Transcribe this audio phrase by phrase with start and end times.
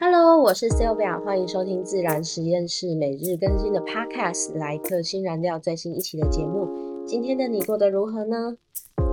[0.00, 6.68] Hello，我是 Sylvia，欢迎收听自然实验室每日更新的 Podcast，来客新燃料最新一期的节目。
[7.04, 8.56] 今天的你过得如何呢？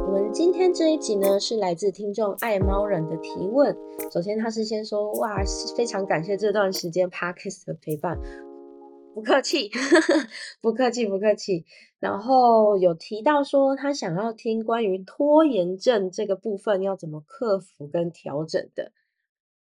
[0.06, 3.76] 我们今天这一集呢，是来自听众爱猫人的提问。
[4.12, 5.42] 首先，他是先说，哇，
[5.76, 8.20] 非常感谢这段时间 Podcast 的陪伴，
[9.15, 9.72] 不客气，
[10.62, 11.65] 不客气，不客气。
[11.99, 18.91] 然后有提到说，他想要听关于拖延症这个部分要怎么克服跟调整的。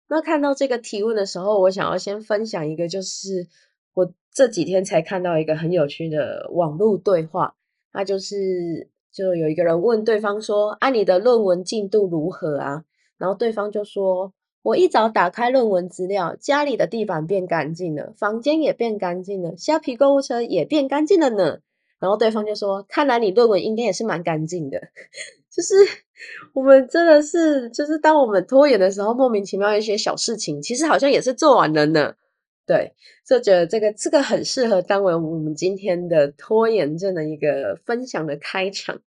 [0.08, 3.48] 那看到这个提问的时候，我想要先分享一个，就是
[3.94, 7.56] 我这几天才看到一个很有趣的网络对话。
[7.94, 12.84] 那就是就有一个人问对方说：“啊，你的论文进度如何啊？”
[13.18, 21.60] 然后对方就说：“我一早打开论文资料，家里的地板变干净了，房间也变干净了，虾皮购物车也变干净了呢。”
[22.00, 24.82] 然后对方就说：“看来你论文应该也是蛮干净的。”
[25.54, 25.76] 就是
[26.54, 32.16] 我们真的是，就是当我们拖延的时候，莫名其妙一些小事情，其实好像也是做完了呢。
[32.66, 32.96] 对，
[33.28, 39.02] 就觉得这个这个很适合当为我们今天的拖延症的一个分享的开场。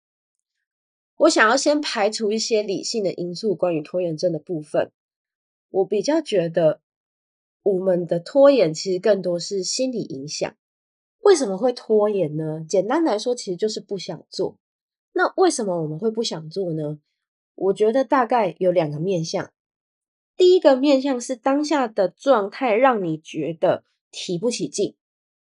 [1.17, 4.91] 我想要先排除一些理性的因素，关于拖延症的部分。
[5.69, 6.81] 我比较觉得，
[7.63, 10.53] 我们的拖延其实更多是心理影响。
[11.21, 12.65] 为什么会拖延呢？
[12.67, 14.57] 简单来说，其实就是不想做。
[15.17, 16.99] 那为什么我们会不想做呢？
[17.55, 19.49] 我觉得大概有两个面向。
[20.35, 24.97] 第一个面向是当下的状态让你觉得提不起劲，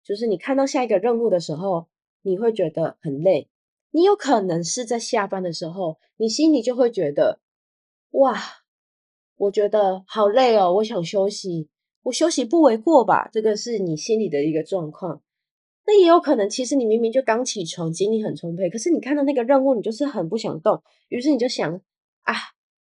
[0.06, 1.90] 就是你看到下一个任务的时候，
[2.22, 3.50] 你会觉得很累。
[3.92, 7.42] 你有可能是在下班的时候，你心里就会觉得，
[8.12, 8.42] 哇，
[9.36, 11.68] 我觉得好累哦，我想休息，
[12.04, 13.30] 我休息不为过吧？
[13.34, 15.22] 这个是你心里的一个状况。
[15.90, 21.82] 那也有可能，其实你明明就刚起床，精力很充沛，可是你看到那个任务，你就是很不想动，于是你就想
[22.24, 22.36] 啊，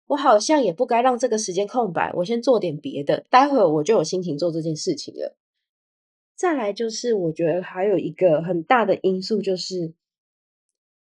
[0.07, 5.37] 我好像也不该让这个时间空白，我先做点别的，待会我就有心情做这件事情了。
[6.35, 9.93] 再来就是，我觉得还有一个很大的因素就是，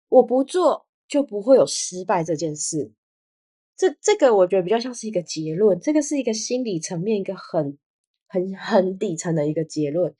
[0.09, 2.91] 我不做就不会有失败这件事。
[3.77, 7.77] 这这个我觉得比较像是一个结论，这个是一个心理层面一个很
[8.27, 10.13] 很很底层的一个结论。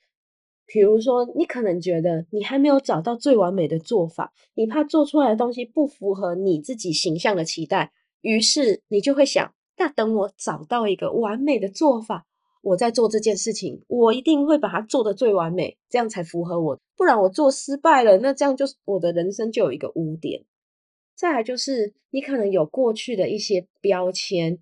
[0.70, 7.90] 比如说，你可能觉得你还没有找到最完美的做法，你怕做出来的东西不符合你自己形象的期待，
[8.20, 12.26] 于是你就会想：那等我找到一个完美的做法，
[12.60, 16.78] 我在做这件事情，我一定会把它做得最完美，这样才符合我。
[16.98, 20.44] 不然我做失败了，那这样就是我的人生就有一个污点。
[21.16, 24.58] 再来就是，你可能有过去的一些标签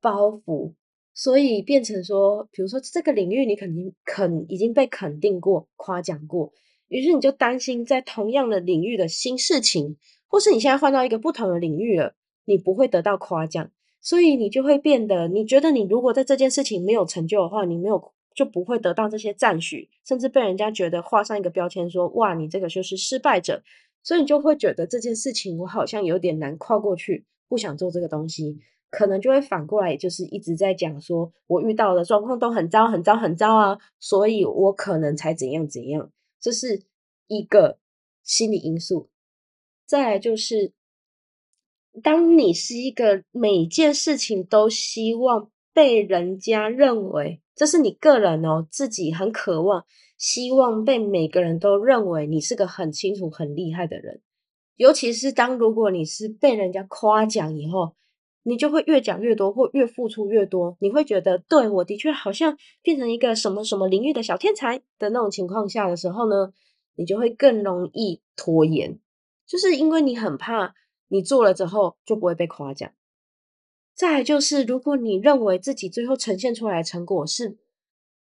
[0.00, 0.72] 包袱。
[1.14, 6.52] 所以变成说，比如说这个领域你肯定肯已经被肯定过、夸奖过，
[6.88, 12.16] 于是你就担心在同样的领域的新事情，或是你现在换到一个不同的领域了，
[12.46, 13.70] 你不会得到夸奖，
[14.00, 23.62] 所以你就会变得，你觉得你如果在这件事情没有成就的话，你没有就不会得到这些赞许，甚至被人家觉得画上一个标签，说哇，你这个就是失败者，
[24.02, 28.58] 所以你就会觉得这件事情我好像有点难跨过去，不想做这个东西。
[28.96, 36.80] 可能就会反过来，就是一直在讲说，我遇到的状况都很糟、很糟、很糟啊，所以我可能才怎样怎样，这是
[37.26, 37.80] 一个
[38.22, 39.08] 心理因素。
[39.84, 40.72] 再来就是，
[42.04, 49.84] 当你是一个每件事情都希望被人家认为，这是你个人哦，自己很渴望，
[50.16, 54.20] 希望被每个人都认为你是个很清楚、很厉害的人，
[54.76, 57.96] 尤其是当如果你是被人家夸奖以后。
[58.46, 60.76] 你就会越讲越多，或越付出越多。
[60.80, 66.52] 你会觉得，对我的确好像变成一个什么什么领域的小天才的那种情况下的时候呢，
[66.94, 69.00] 你就会更容易拖延，
[69.46, 70.74] 就是因为你很怕
[71.08, 72.92] 你做了之后就不会被夸奖。
[73.94, 77.56] 再就是，如果你认为自己最后呈现出来的成果是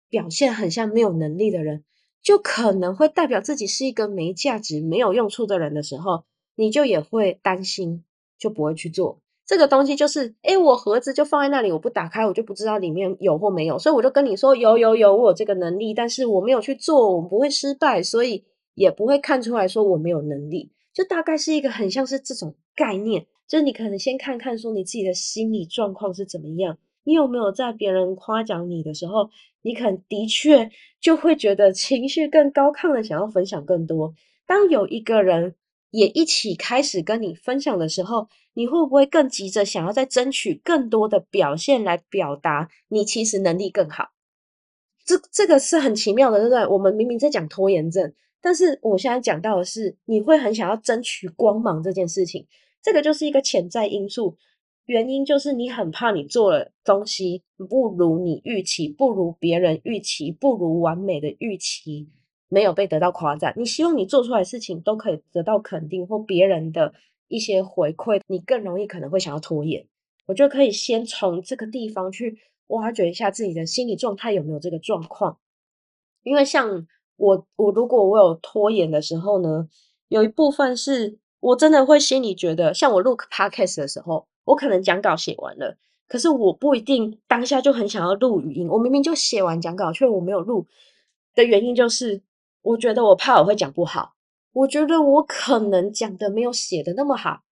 [0.09, 1.85] 表现很像没有能力的人，
[2.23, 6.25] 就可能会代表自己是一个没价值、没有用处的人的时候，
[6.57, 8.05] 你就也会担心，
[8.37, 9.21] 就不会去做。
[9.49, 18.45] 这个东西就是，哎，我盒子就放在那里，我不打开，我就不知道里面有或没有，所以我就跟你说，有有有，我有这个能力，但是我没有去做，我不会失败，所以
[18.75, 29.31] 也不会看出来说我没有能力，就大概是一个很像是这种概念，就是你可能先看看说你自己的心理状况是怎么样，你有没有在别人夸奖你的时候，
[29.63, 30.71] 你可能的确
[31.01, 34.13] 就会觉得情绪更高亢的想要分享更多，
[34.47, 35.55] 当有一个人。
[35.91, 44.11] 也一起开始跟你分享的时候，你会不会更急着想要再争取更多的表现来表达你其实能力更好？
[45.05, 46.67] 这这个是很奇妙的，对不对？
[46.67, 48.13] 我们明明在讲拖延症，
[48.43, 52.47] 但是我现在讲到的是，你会很想要争取光芒这件事情，
[52.83, 54.37] 这个就是一个潜在因素。
[54.85, 62.09] 原因就是你很怕你做了东西不如你预期，不如别人预期，不如完美的预期，
[62.49, 63.53] 没有被得到夸赞。
[63.57, 66.93] 你希望你做出来的事情都可以得到肯定或别人的
[67.29, 69.87] 一些回馈，你更容易可能会想要拖延。
[70.27, 75.39] 我觉得可以先从这个地方去挖掘一下自己的心理状态有没有这个状况，
[76.23, 76.87] 因为像
[77.17, 79.69] 我，我如果我有拖延的时候呢，
[80.09, 90.67] 有一部分是我真的会心里觉得，像我录 podcast 的时候，我可能讲稿写完了，可是我不一定当下就很想要录语音，我明明就写完讲稿，却我没有录
[91.35, 92.21] 的原因就是，
[92.63, 94.15] 我觉得我怕我会讲不好，
[94.53, 97.43] 我觉得我可能讲的没有写的那么好。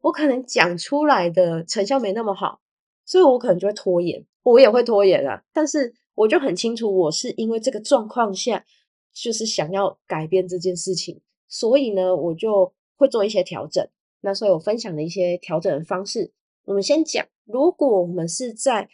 [0.00, 2.60] 我可能讲出来的成效没那么好，
[3.04, 5.44] 所以我可能就会拖延，我也会拖延啊。
[5.52, 8.64] 但是我就很清楚，我是因为这个状况下，
[9.12, 13.86] 就是想要改变这件事情，所以呢，我就会做一些调整。
[14.22, 16.32] 那所以我分享的一些调整的方式，
[16.64, 18.88] 我们先讲，如果我们是在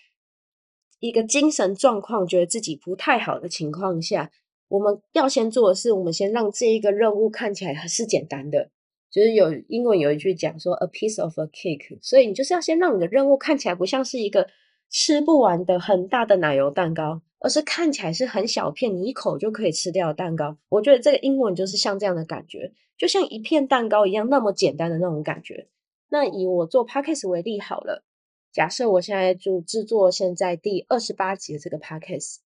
[1.01, 4.31] 一个精神状况觉得自己不太好的情况下，
[4.69, 8.71] 我们要先做的是，我们先让这一个任务看起来是简单的。
[9.11, 14.47] 就是有英文有一句讲说 a piece of a cake，所以你就是要先让你的任务看起来不像是一个
[14.91, 20.59] 吃不完的很大的奶油蛋糕，而是看起来是很小片，你一口就可以吃掉的蛋糕。
[20.69, 25.69] 我觉得这个英文就是像这样的感觉，就像一片蛋糕一样那么简单的那种感觉。
[26.11, 28.05] 那以我做 podcast 为例好了，
[28.53, 32.37] 假设我现在就制作现在第二十八集的这个 podcast，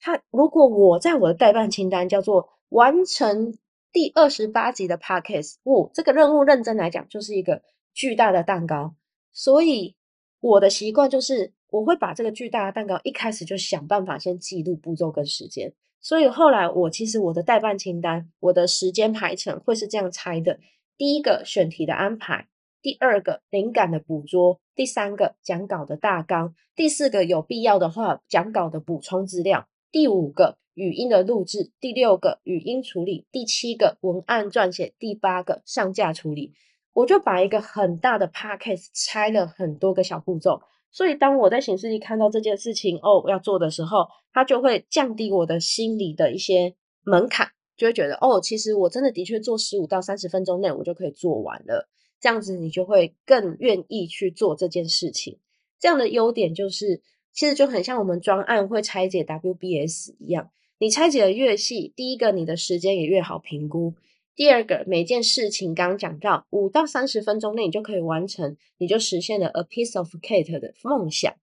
[0.00, 3.56] 它如果我在我的代办清单叫做完成。
[3.92, 7.60] 第二十八集的 podcast，哦，这个任务认真来讲就是一个
[7.92, 8.94] 巨大的蛋糕，
[9.32, 9.96] 所以
[10.38, 20.60] 我的习惯就是我会把这个巨大的蛋糕一开始就想办法先记录步骤跟时间，所以后来我其实我的代办清单，我的时间排程会是这样拆的：
[20.96, 22.46] 第一个选题的安排，
[22.80, 30.58] 第二个灵感的捕捉，第三个讲稿的大纲，第四个有必要的话讲稿的补充资料，第五个。
[30.74, 36.54] 语音的录制，第六个语音处理，第七个文案撰写，第八个上架处理。
[36.94, 51.90] 我就把一个很大的 podcast 拆了很多个小步骤，所以当我在显示器看到这件事情哦要做的时候，它就会降低我的心理的一些门槛，就会觉得哦，其实我真的的确做十五到三十分钟内我就可以做完了，
[52.20, 55.38] 这样子你就会更愿意去做这件事情。
[55.78, 57.02] 这样的优点就是，
[57.32, 60.50] 其实就很像我们专案会拆解 WBS 一样。
[60.78, 63.92] 你拆解的越细，第一个你的时间也越好评估；
[64.34, 71.34] 第二个每件事情刚讲到五到三十分钟内你就可以完成，你就实现了 a piece of cake 的梦想。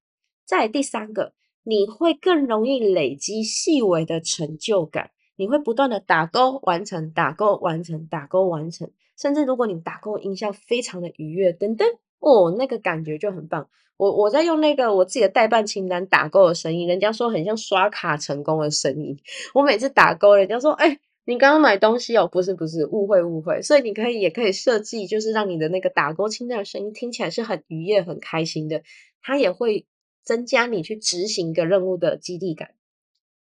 [0.44, 11.88] 再第三个，你会更容易累积细微的成就感，你会不断的打勾完成，打勾完成，打勾完成，甚至如果你打勾音效非常的愉悦，等等。
[12.20, 13.70] 哦，那个感觉就很棒。
[13.98, 19.18] 我我在用那个我自己的代办清单打勾的声音，人家说很像刷卡成功的声音。
[19.56, 23.60] 我每次打勾，人家说：“哎，你刚刚买东西哦？”不是不是，误会误会。
[23.64, 28.84] 所以你可以也可以设计，就是让你的那个打勾清单的声音听起来是很愉悦、很开心的。
[29.20, 29.88] 它也会
[30.24, 32.76] 增加你去执行一个任务的激励感。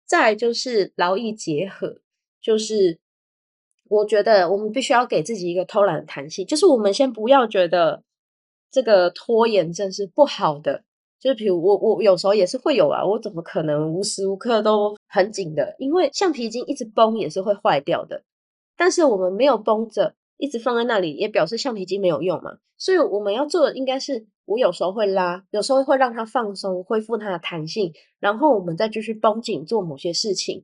[0.08, 1.98] 再就是劳逸结合，
[2.42, 2.98] 就是
[3.88, 8.02] 我觉得我们必须要给自己一个偷懒的弹性，就是我们先不要觉得。
[8.72, 10.84] 这个拖延症是不好的，
[11.20, 15.76] 就是比如我我有时候也是会有啊，我怎么可能无时无刻都很紧的？
[15.80, 18.24] 因为橡皮筋一直绷也是会坏掉的，
[18.78, 22.58] 但是我们没有绷着，一直放在那里，也表示橡皮筋没有用嘛。
[22.78, 30.64] 所以我们要做的应该是，我有时候会拉，有时候会让它放松，恢复它的弹性，然后我们再继续绷紧做某些事情。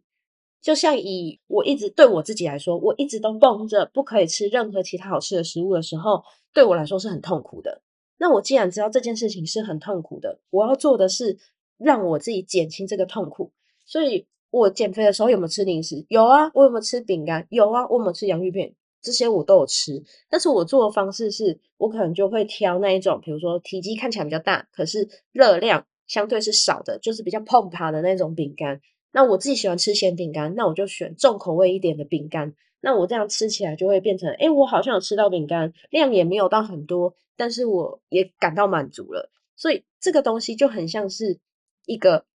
[0.62, 7.81] 就像以我一直对我自己来说，我一直都绷着不可以吃任何其他好吃的食物的时候，对我来说是很痛苦的。
[8.17, 11.38] 那我既然知道这件事情是很痛苦的，我要做的是
[11.77, 13.51] 让我自己减轻这个痛苦。
[13.86, 16.05] 所以我减肥的时候有没有吃零食？
[16.10, 16.50] 有啊。
[16.53, 17.45] 我有没有吃饼干？
[17.50, 17.86] 有啊。
[17.88, 18.74] 我有没有吃洋芋片？
[19.01, 20.01] 这些我都有吃。
[20.29, 28.81] 但是我做的方式是，我可能就会挑那一种，比如说体积看起来比较大，可是热量相对是少的，就是比较碰趴的那种饼干。
[29.15, 32.53] 那我自己喜欢吃咸饼干，那我就选重口味一点的饼干。
[32.81, 39.31] 那我这样吃起来就会变成，哎，我好像有吃到饼干，量也没有到很多，但是我也感到满足了。
[39.55, 41.39] 所以这个东西就很像是
[41.86, 42.25] 一个，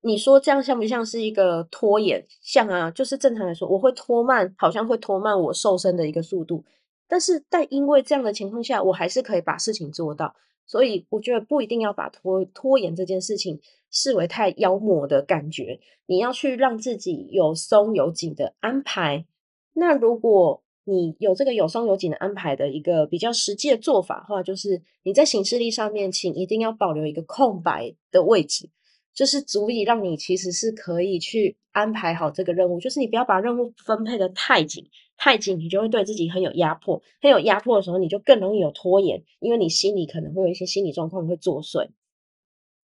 [0.00, 2.26] 你说这样像不像是一个拖延？
[2.40, 6.64] 像啊，就是正常来说，我会拖慢，好像会拖慢我瘦身的一个速度。
[7.06, 10.34] 但是但因为这样的情况下，我还是可以把事情做到。
[10.64, 13.60] 所以我觉得不一定要把拖拖延这件事情
[13.92, 19.26] 视为太妖魔的感觉，你要去让自己有松有紧的安排。
[19.74, 28.68] 那如果你有这个有松有紧的安排的一个比较实际的做法的话，就是你在行事历上面，请一定要保留一个空白的位置，
[29.14, 32.80] 就是足以让你其实是可以去安排好这个任务。
[32.80, 34.84] 就是你不要把任务分配的太紧，
[35.16, 41.88] 太紧你就会对自己很有压迫，很有压迫的时候，你就更容易有拖延，因为你心里可能会有一些心理状况会作祟。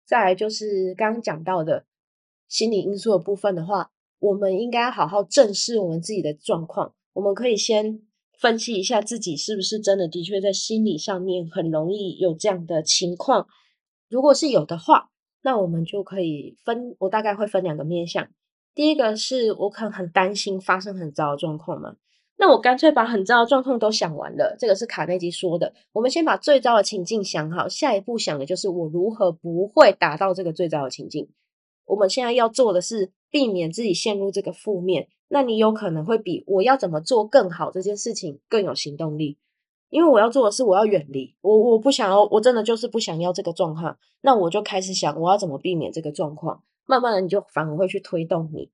[0.09, 1.85] 再来就是刚刚讲到的
[2.49, 6.95] 心理因素的部分的话，我们应该好好正视我们自己的状况。
[7.13, 8.01] 我们可以先
[8.33, 13.49] 分析一下自己是不是真的的确在心理上面很容易有这样的情况。
[14.09, 15.11] 如果是有的话，
[15.43, 18.31] 那我们就可以分，我大概会分两个面向。
[18.75, 21.97] 第一个是我可能很担心发生很糟的状况嘛，
[22.41, 24.57] 那我干脆把很糟的状况都想完了。
[24.59, 31.29] 这个是卡内基说的，我们先把最糟的情境想好，下一步想的就是我如何不会达到这个最糟的情境。
[31.85, 35.09] 我们现在要做的是避免自己陷入这个负面。
[35.31, 39.37] 那你有可能会比我要怎么做更好这件事情更有行动力，
[39.91, 43.99] 因为我要做的是我要远离我，我不想要，我真的就是不想要这个状况。
[44.23, 48.71] 那我就开始想我要怎么避免这个状况，慢慢的你就反而会去推动你。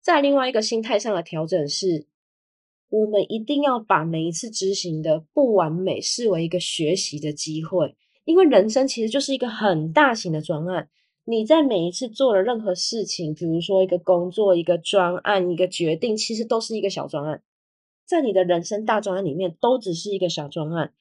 [0.00, 2.06] 在另外一个心态上的调整是，
[2.90, 10.88] 我们一定要把每一次执行的不完美视为一个学习的机会，因为人生其实就是一个很大型的专案。
[11.24, 17.42] 你在每一次做了任何事情，比如说一个工作、一个专案、一个决定，其实都是一个小专案，
[18.06, 20.94] 在你的人生大专案里面，都只是一个小专案。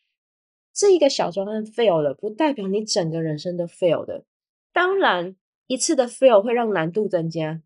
[0.73, 4.25] 这一个小专案 fail 了，不代表你整个人生都 fail 的。
[4.73, 7.61] 当然，一次的 fail 会让难度增加，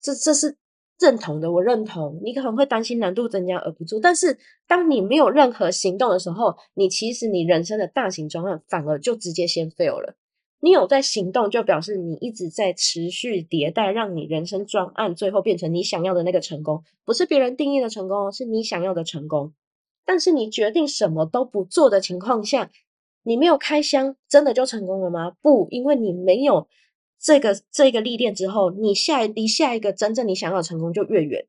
[0.00, 0.56] 这这是
[0.98, 2.20] 认同的，我认同。
[2.22, 10.14] 你可能会担心难度增加而不做，但是当你没有任何行动的时候，你其实你人生的大型专案反而就直接先 fail 了。
[10.60, 19.52] 你有在行动，就表示你一直在持续迭代，让你人生专案最后变成你想要的那个成功，不是别人定义的成功哦，是你想要的成功。
[20.04, 22.70] 但是你决定什么都不做的情况下，
[23.24, 25.32] 你没有开箱，真的就成功了吗？
[25.42, 26.68] 不，因为你没有
[27.22, 31.46] 这个这个历练之后，你下离下一个真正你想要的成功就越远。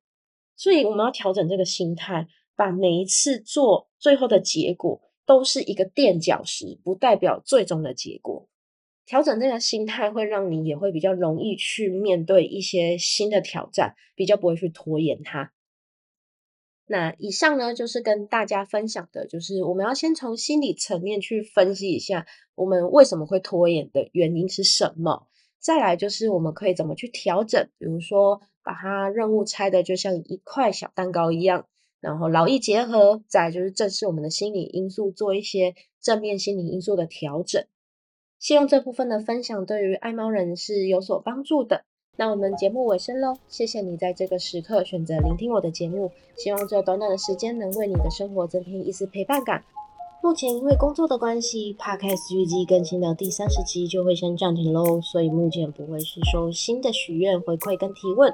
[0.55, 8.47] 所以我们要调整这个心态，把每一次做最后的结果都是一个垫脚石，不代表最终的结果。
[9.07, 15.51] 调整这个心态，会让你也会比较容易去面对一些新的挑战，比较不会去拖延它。
[16.85, 25.27] 那以上呢，就是跟大家分享的，就是我们要先从心理层面去分析一下，我们为什么会拖延的原因是什么。
[25.63, 31.67] 再来就是我们可以怎么去调整，比如说把它任务拆的就像一块小蛋糕一样，
[32.01, 33.23] 然后劳逸结合。
[33.29, 37.63] 再就是正视我们的心理因素，做一些正面心理因素的调整。
[38.39, 41.85] 希望这部分的分享对于爱猫人是有所帮助的。
[42.17, 46.11] 那我们节目尾声喽，谢谢你在这个时刻选择聆听我的节目。
[46.35, 49.63] 希望这短短的时间能为你的生活增添一丝陪伴感。
[50.23, 58.33] 目前因为工作的关系，Podcast 预计更新到第三十集就会先暂停喽，所以目前不会是收新的许愿回馈跟提问。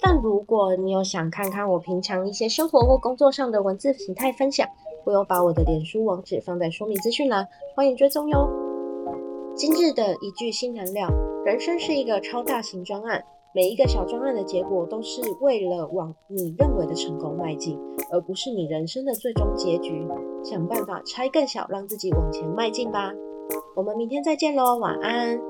[0.00, 4.66] 但如果你有想看看我平常一些生活或工作上的文字形态分享，
[5.04, 7.46] 我有把我的脸书网址放在说明资讯栏，
[7.76, 8.48] 欢迎追踪哟。
[9.54, 11.08] 今日的一句新燃料：
[11.46, 13.22] 人生是一个超大型专案，
[13.54, 17.78] 每一个小专案的结果都是为了往你认为的成功迈进，
[18.10, 20.04] 而不是你人生的最终结局。
[20.42, 23.12] 想办法拆更小，让自己往前迈进吧。
[23.74, 25.40] 我们明天再见喽，晚安。